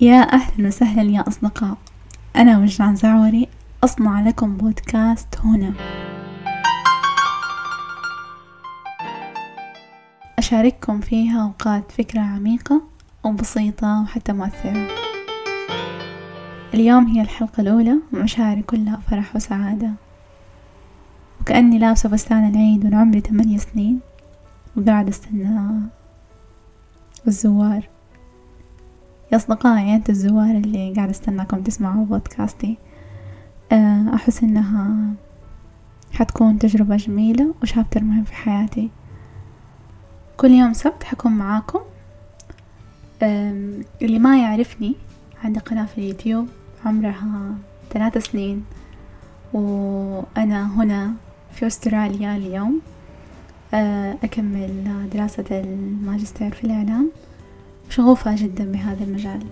[0.00, 1.76] يا أهلا وسهلا يا أصدقاء.
[2.36, 3.48] أنا وجدان زعوري
[3.84, 5.72] أصنع لكم بودكاست هنا.
[10.38, 12.82] أشارككم فيها أوقات فكرة عميقة
[13.24, 14.88] وبسيطة وحتى مؤثرة.
[16.74, 19.90] اليوم هي الحلقة الأولى ومشاعري كلها فرح وسعادة.
[21.40, 24.00] وكأني لابسة فستان العيد وأنا عمري ثمانية سنين.
[24.76, 25.80] وقاعدة أستنى
[27.26, 27.93] الزوار.
[29.36, 32.78] أصدقائي أنت الزوار اللي قاعدة أستناكم تسمعوا بودكاستي.
[33.72, 35.12] آه، أحس إنها
[36.12, 38.90] حتكون تجربة جميلة وشابتر مهم في حياتي.
[40.36, 41.80] كل يوم سبت حكون معاكم.
[44.02, 44.94] اللي ما يعرفني
[45.44, 46.48] عندي قناة في اليوتيوب
[46.84, 47.54] عمرها
[47.90, 48.64] ثلاث سنين.
[49.52, 51.12] وأنا هنا
[51.52, 52.80] في أستراليا اليوم.
[53.74, 57.10] آه، أكمل دراسة الماجستير في الإعلام.
[57.90, 59.46] شغوفة جدا بهذا المجال.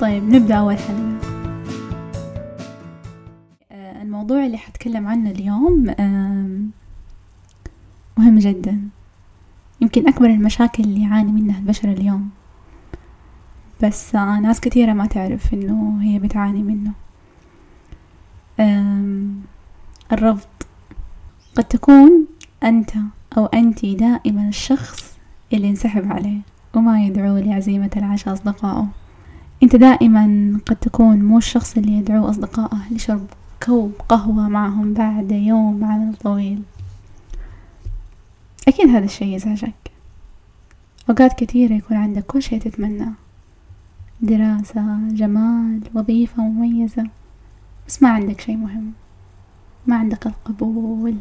[0.00, 1.18] طيب نبدأ أول حلقة
[3.72, 5.84] آه، الموضوع اللي حتكلم عنه اليوم
[8.18, 8.80] مهم جدا.
[9.80, 12.30] يمكن أكبر المشاكل اللي يعاني منها البشر اليوم.
[13.82, 16.92] بس آه، ناس كثيرة ما تعرف إنه هي بتعاني منه.
[20.12, 20.48] الرفض
[21.54, 22.26] قد تكون
[22.64, 22.90] أنت
[23.36, 25.07] أو أنت دائما الشخص
[25.52, 26.40] اللي ينسحب عليه
[26.74, 28.88] وما يدعو لعزيمة العشاء أصدقائه.
[29.62, 33.26] أنت دائما قد تكون مو الشخص اللي يدعو أصدقائه لشرب
[33.66, 36.62] كوب قهوة معهم بعد يوم عمل طويل.
[38.68, 39.74] أكيد هذا الشي يزعجك.
[41.10, 43.12] أوقات كثيرة يكون عندك كل شي تتمناه
[44.20, 47.06] دراسة جمال وظيفة مميزة.
[47.88, 48.92] بس ما عندك شي مهم.
[49.86, 51.16] ما عندك القبول.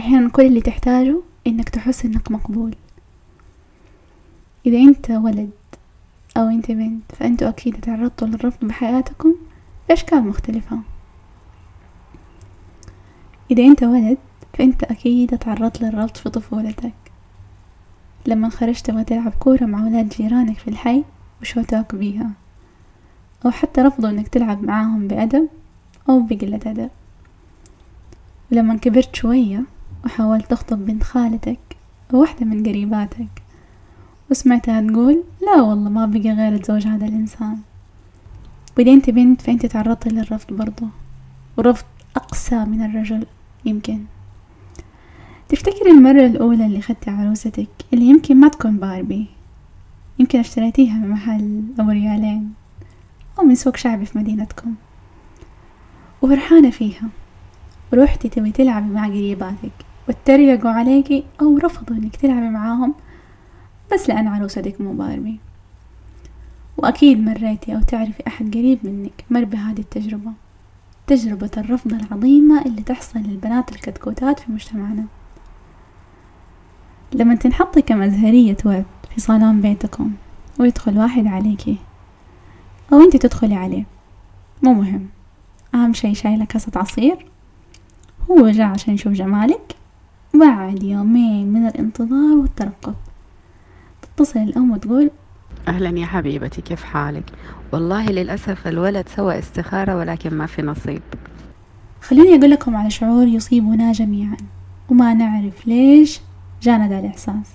[0.00, 2.74] أحيانا كل اللي تحتاجه إنك تحس إنك مقبول.
[4.66, 5.50] إذا أنت ولد
[6.36, 9.34] أو أنت بنت فأنتوا أكيد تعرضتوا للرفض بحياتكم
[9.88, 10.78] بأشكال مختلفة.
[13.50, 14.18] إذا أنت ولد
[14.54, 16.92] فأنت أكيد تعرضت للرفض في طفولتك.
[18.26, 21.04] لما خرجت تبغى تلعب كورة مع ولاد جيرانك في الحي
[21.40, 22.30] وشوتوك بيها
[23.44, 25.48] أو حتى رفضوا إنك تلعب معاهم بأدب
[26.08, 26.90] أو بقلة أدب.
[28.52, 29.62] ولما كبرت شوية
[30.04, 31.58] وحاولت تخطب بنت خالتك
[32.14, 33.41] أو واحدة من قريباتك
[34.32, 37.58] وسمعتها تقول لا والله ما بقى غير تزوج هذا الإنسان.
[38.78, 40.86] وإذا أنت بنت فأنت تعرضتي للرفض برضو.
[41.56, 41.84] ورفض
[42.16, 43.26] أقسى من الرجل
[43.64, 44.04] يمكن.
[45.48, 49.26] تفتكري المرة الأولى اللي خدتي عروستك اللي يمكن ما تكون باربي؟
[50.18, 52.52] يمكن اشتريتيها من محل أبو ريالين
[53.38, 54.74] أو من سوق شعبي في مدينتكم.
[56.22, 57.08] وفرحانة فيها.
[57.92, 59.72] وروحتي تبي تلعبي مع قريباتك
[60.08, 62.94] واتريقوا عليكي أو رفضوا إنك تلعبي معاهم
[63.92, 65.40] بس لأن عروستك مو باربي
[66.76, 70.32] وأكيد مريتي أو تعرفي أحد قريب منك مر بهذه التجربة.
[71.06, 75.04] تجربة الرفض العظيمة اللي تحصل للبنات الكتكوتات في مجتمعنا.
[77.14, 80.12] لما تنحطي كمزهرية ورد في صالون بيتكم
[80.60, 81.76] ويدخل واحد عليكي
[82.92, 83.84] أو أنت تدخلي عليه
[84.62, 85.08] مو مهم.
[85.74, 87.26] أهم شي شايلة كاسة عصير
[88.30, 89.76] هو جاء عشان يشوف جمالك
[90.34, 92.94] بعد يومين من الانتظار والترقب.
[94.16, 95.10] تتصل الأم وتقول
[95.68, 97.32] أهلا يا حبيبتي كيف حالك؟
[97.72, 101.02] والله للأسف الولد سوى استخارة ولكن ما في نصيب.
[102.00, 104.36] خليني أقول لكم على شعور يصيبنا جميعا
[104.88, 106.20] وما نعرف ليش
[106.62, 107.50] جانا ذا الإحساس.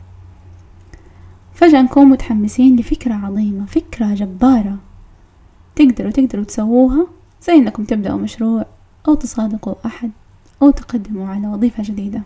[1.53, 4.77] فجأة نكون متحمسين لفكرة عظيمة فكرة جبارة.
[5.75, 7.07] تقدروا تقدروا تسووها
[7.41, 8.65] زي إنكم تبدأوا مشروع
[9.07, 10.11] أو تصادقوا أحد
[10.61, 12.21] أو تقدموا على وظيفة جديدة.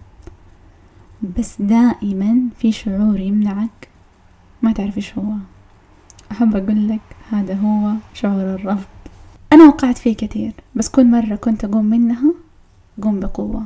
[1.38, 3.91] بس دائما في شعور يمنعك
[4.62, 5.34] ما تعرف إيش هو.
[6.32, 7.02] أحب أقول لك
[7.32, 8.88] هذا هو شعور الرفض.
[9.54, 12.34] أنا وقعت فيه كثير بس كل مرة كنت أقوم منها
[13.00, 13.66] أقوم بقوة.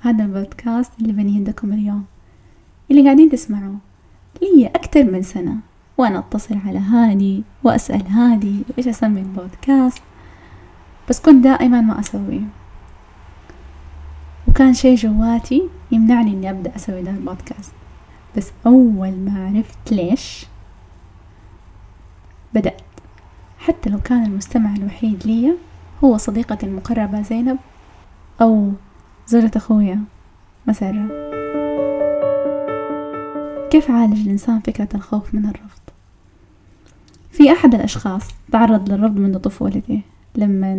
[0.00, 2.04] هذا البودكاست اللي بين يدكم اليوم.
[2.90, 3.78] اللي قاعدين تسمعوه.
[4.42, 5.56] لي أكتر من سنة
[5.98, 10.02] وأنا أتصل على هادي وأسأل هادي وإيش أسمي البودكاست.
[11.08, 12.48] بس كنت دائما ما أسويه.
[14.48, 17.72] وكان شي جواتي يمنعني إني أبدأ أسوي ده البودكاست.
[18.36, 20.46] بس أول ما عرفت ليش
[22.54, 22.80] بدأت.
[23.58, 25.54] حتى لو كان المستمع الوحيد لي
[26.04, 27.58] هو صديقتي المقربة زينب
[28.40, 28.72] أو
[29.26, 30.00] زوجة أخويا
[30.66, 31.08] مسرة.
[33.70, 35.78] كيف عالج الإنسان فكرة الخوف من الرفض؟
[37.30, 38.22] في أحد الأشخاص
[38.52, 40.00] تعرض للرفض منذ طفولته
[40.36, 40.74] لما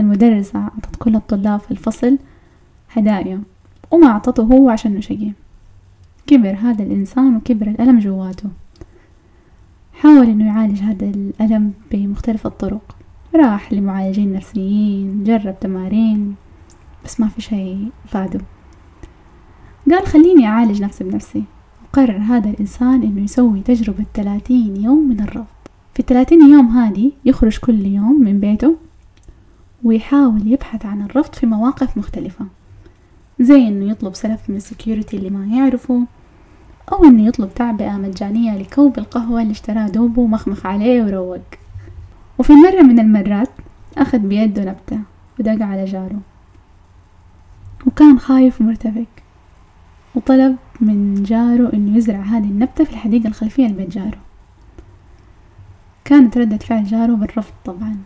[0.00, 2.18] المدرسة أعطت كل الطلاب في الفصل
[2.92, 3.42] هدايا
[3.90, 5.32] وما أعطته هو عشان شقي
[6.26, 8.48] كبر هذا الإنسان وكبر الألم جواته.
[9.92, 12.96] حاول إنه يعالج هذا الألم بمختلف الطرق.
[13.34, 16.34] راح لمعالجين نفسيين جرب تمارين
[17.04, 18.40] بس ما في شيء فاده
[19.90, 21.44] قال خليني أعالج نفسي بنفسي.
[21.84, 25.46] وقرر هذا الإنسان إنه يسوي تجربة ثلاثين يوم من الرفض.
[25.94, 28.76] في الثلاثين يوم هذه يخرج كل يوم من بيته
[29.84, 32.46] ويحاول يبحث عن الرفض في مواقف مختلفة.
[33.40, 36.02] زي إنه يطلب سلف من السكيورتي اللي ما يعرفه
[36.92, 41.40] أو إنه يطلب تعبئة مجانية لكوب القهوة اللي اشتراه دوبه ومخمخ عليه وروق.
[42.38, 43.50] وفي مرة من المرات
[43.98, 45.00] أخذ بيده نبتة
[45.40, 46.20] ودق على جاره.
[47.86, 49.22] وكان خايف ومرتبك
[50.14, 54.18] وطلب من جاره إنه يزرع هذه النبتة في الحديقة الخلفية لبيت جاره.
[56.04, 57.96] كانت ردة فعل جاره بالرفض طبعا.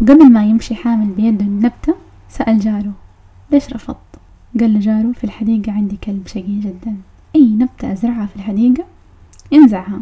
[0.00, 1.94] وقبل ما يمشي حامل بيده النبتة
[2.28, 2.92] سأل جاره
[3.50, 4.07] ليش رفضت؟
[4.60, 6.96] قال له جاره في الحديقة عندي كلب شقي جدا.
[7.36, 8.84] أي نبتة أزرعها في الحديقة؟
[9.52, 10.00] ينزعها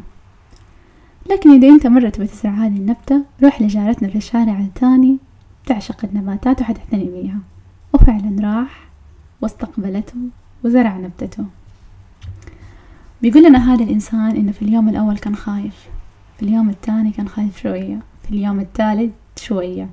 [1.31, 5.19] لكن إذا أنت مرة تبي تزرع هذه النبتة روح لجارتنا في الشارع الثاني
[5.67, 7.39] تعشق النباتات وحتعتني بيها.
[7.93, 8.89] وفعلا راح
[9.41, 10.15] واستقبلته
[10.65, 11.45] وزرع نبتته.
[13.23, 15.89] بيقول لنا هذا الإنسان إنه في اليوم الأول كان خايف.
[16.37, 17.99] في اليوم الثاني كان خايف شوية.
[18.23, 19.91] في اليوم الثالث شوية.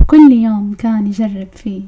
[0.00, 1.82] وكل يوم كان يجرب فيه.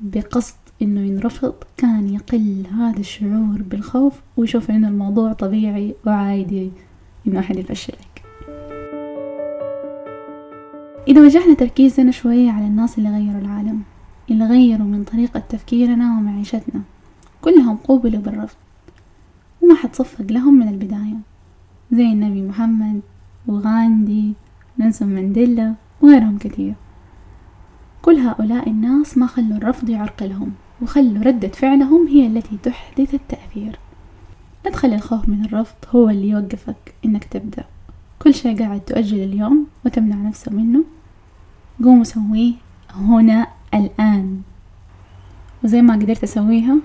[0.00, 6.70] بقصد إنه ينرفض كان يقل هذا الشعور بالخوف ويشوف إنه الموضوع طبيعي وعادي
[7.26, 8.22] إنه أحد يفشلك.
[11.08, 13.82] إذا وجهنا تركيزنا شوية على الناس اللي غيروا العالم
[14.30, 16.82] اللي غيروا من طريقة تفكيرنا ومعيشتنا
[17.40, 18.56] كلهم قوبلوا بالرفض.
[19.62, 21.16] وما حد صفق لهم من البداية.
[21.92, 23.00] زي النبي محمد
[23.46, 24.32] وغاندي
[24.78, 26.74] نيلسون مانديلا وغيرهم كثير.
[28.02, 30.52] كل هؤلاء الناس ما خلوا الرفض يعرقلهم.
[30.82, 33.78] وخلوا ردة فعلهم هي التي تحدث التأثير.
[34.64, 37.64] لا تخلي الخوف من الرفض هو اللي يوقفك إنك تبدأ.
[38.18, 40.84] كل شيء قاعد تؤجل اليوم وتمنع نفسه منه.
[41.84, 42.52] قوم وسويه
[42.94, 44.40] هنا الآن.
[45.64, 46.76] وزي ما قدرت أسويها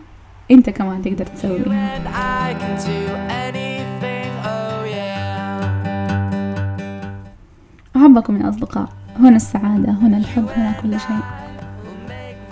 [0.51, 1.99] أنت كمان تقدر تسويها
[7.95, 8.89] أحبكم من أصدقاء.
[9.19, 11.19] هنا السعادة هنا الحب هنا كل شيء.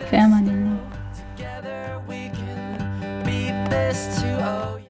[0.10, 0.63] في أمان الله.